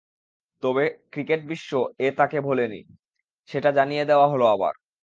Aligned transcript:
তবে 0.63 0.83
ক্রিকেট 1.11 1.41
বিশ্ব 1.47 1.71
এ 1.99 2.07
তাঁকে 2.17 2.39
ভোলেনি, 2.41 2.81
সেটা 3.49 3.69
জানিয়ে 3.71 4.03
দেওয়া 4.05 4.27
হলো 4.27 4.45
আবার। 4.47 4.73